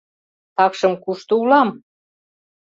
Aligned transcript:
—Такшым 0.55 0.93
кушто 1.03 1.33
улам? 1.41 1.69